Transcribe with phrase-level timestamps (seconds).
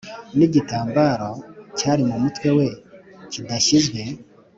[0.37, 1.29] n igitambaro
[1.77, 2.67] cyari mu mutwe we
[3.31, 4.01] kidashyizwe